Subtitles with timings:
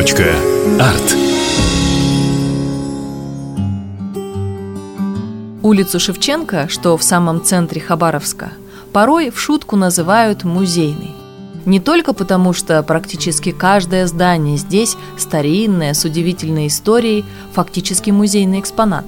[0.00, 1.16] Арт.
[5.62, 8.52] Улицу Шевченко, что в самом центре Хабаровска,
[8.94, 11.10] порой в шутку называют музейной.
[11.66, 19.04] Не только потому, что практически каждое здание здесь старинное, с удивительной историей, фактически музейный экспонат,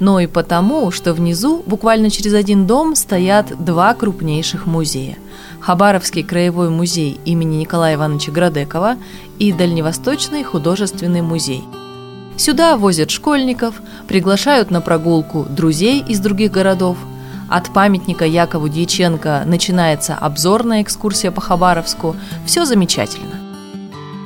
[0.00, 5.16] но и потому, что внизу, буквально через один дом, стоят два крупнейших музея–
[5.66, 8.96] Хабаровский краевой музей имени Николая Ивановича Градекова
[9.40, 11.64] и Дальневосточный художественный музей.
[12.36, 16.96] Сюда возят школьников, приглашают на прогулку друзей из других городов.
[17.48, 22.14] От памятника Якову Дьяченко начинается обзорная экскурсия по Хабаровску.
[22.46, 23.35] Все замечательно.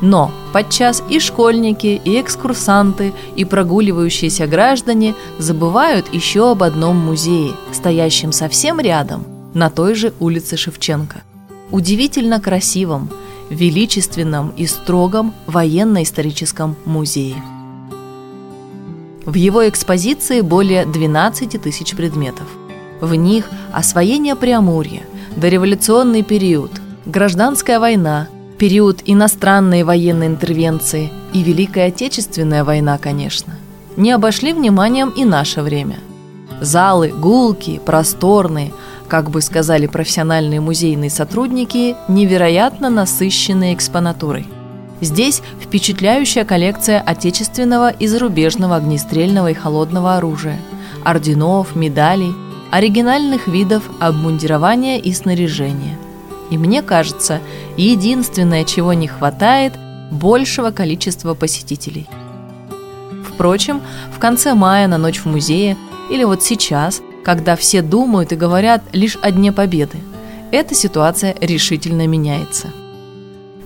[0.00, 8.32] Но подчас и школьники, и экскурсанты, и прогуливающиеся граждане забывают еще об одном музее, стоящем
[8.32, 11.22] совсем рядом, на той же улице Шевченко
[11.70, 13.10] удивительно красивом,
[13.48, 17.42] величественном и строгом военно-историческом музее.
[19.24, 22.46] В его экспозиции более 12 тысяч предметов.
[23.00, 25.02] В них освоение Преамурья,
[25.36, 26.70] дореволюционный период,
[27.06, 28.28] гражданская война,
[28.60, 33.54] период иностранной военной интервенции и Великая Отечественная война, конечно.
[33.96, 35.98] Не обошли вниманием и наше время.
[36.60, 38.72] Залы гулкие, просторные–
[39.10, 44.46] как бы сказали профессиональные музейные сотрудники, невероятно насыщенной экспонатурой.
[45.00, 50.60] Здесь впечатляющая коллекция отечественного и зарубежного огнестрельного и холодного оружия,
[51.04, 52.32] орденов, медалей,
[52.70, 55.98] оригинальных видов обмундирования и снаряжения.
[56.50, 57.40] И мне кажется,
[57.76, 59.74] единственное, чего не хватает–
[60.10, 62.08] большего количества посетителей.
[63.28, 63.80] Впрочем,
[64.12, 65.76] в конце мая на ночь в музее
[66.10, 69.98] или вот сейчас– когда все думают и говорят лишь о Дне Победы.
[70.52, 72.68] Эта ситуация решительно меняется.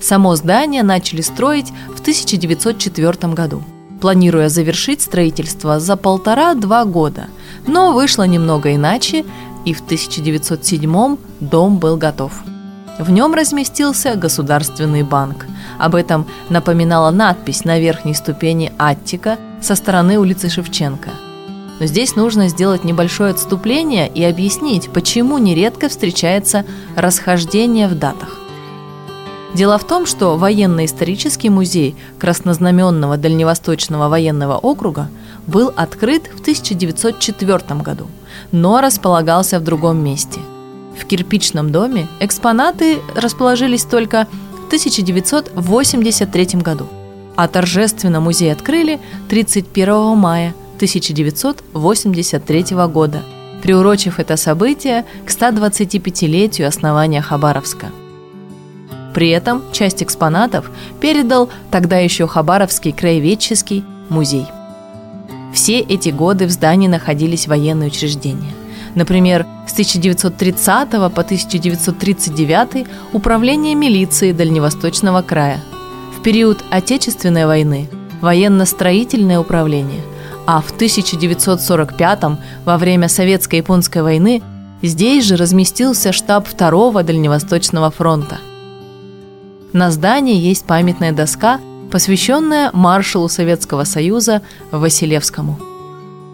[0.00, 3.62] Само здание начали строить в 1904 году,
[4.00, 7.28] планируя завершить строительство за полтора-два года,
[7.66, 9.24] но вышло немного иначе,
[9.64, 12.32] и в 1907 дом был готов.
[12.98, 15.46] В нем разместился Государственный банк.
[15.78, 21.10] Об этом напоминала надпись на верхней ступени Аттика со стороны улицы Шевченко–
[21.80, 26.64] но здесь нужно сделать небольшое отступление и объяснить, почему нередко встречается
[26.96, 28.38] расхождение в датах.
[29.54, 35.08] Дело в том, что военно-исторический музей Краснознаменного Дальневосточного военного округа
[35.46, 38.08] был открыт в 1904 году,
[38.50, 40.40] но располагался в другом месте.
[40.98, 46.86] В кирпичном доме экспонаты расположились только в 1983 году,
[47.36, 53.22] а торжественно музей открыли 31 мая 1983 года,
[53.62, 57.86] приурочив это событие к 125-летию основания Хабаровска.
[59.14, 64.46] При этом часть экспонатов передал тогда еще Хабаровский краеведческий музей.
[65.52, 68.52] Все эти годы в здании находились военные учреждения.
[68.94, 75.60] Например, с 1930 по 1939 управление милиции Дальневосточного края.
[76.16, 77.88] В период Отечественной войны
[78.20, 80.02] военно-строительное управление–
[80.46, 84.42] а в 1945-м, во время Советско-японской войны,
[84.82, 88.38] здесь же разместился штаб Второго Дальневосточного фронта.
[89.72, 91.60] На здании есть памятная доска,
[91.90, 95.73] посвященная маршалу Советского Союза Василевскому.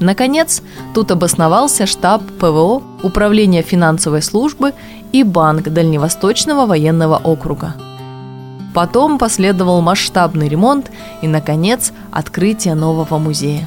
[0.00, 0.62] Наконец,
[0.94, 4.72] тут обосновался штаб ПВО, Управление финансовой службы
[5.12, 7.74] и Банк Дальневосточного военного округа.
[8.74, 13.66] Потом последовал масштабный ремонт и, наконец, открытие нового музея.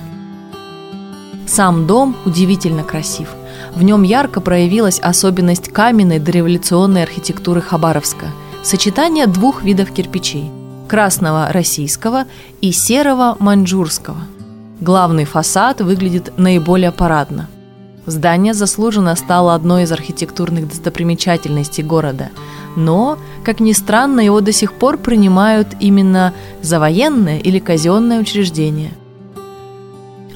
[1.48, 3.30] Сам дом удивительно красив.
[3.76, 8.28] В нем ярко проявилась особенность каменной дореволюционной архитектуры Хабаровска–
[8.64, 10.50] сочетание двух видов кирпичей–
[10.88, 12.26] красного российского
[12.62, 14.18] и серого маньчжурского.
[14.82, 17.48] Главный фасад выглядит наиболее парадно.
[18.06, 22.30] Здание заслуженно стало одной из архитектурных достопримечательностей города,
[22.76, 28.92] но, как ни странно, его до сих пор принимают именно за военное или казенное учреждение–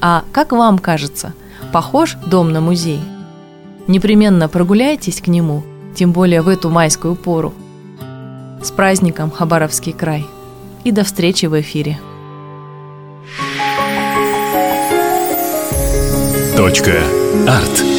[0.00, 1.34] а как вам кажется,
[1.72, 3.00] похож дом на музей?
[3.86, 5.62] Непременно прогуляйтесь к нему,
[5.94, 7.52] тем более в эту майскую пору.
[8.62, 10.26] С праздником Хабаровский край.
[10.84, 11.98] И до встречи в эфире.
[16.60, 17.00] Точка.
[17.48, 17.89] Арт.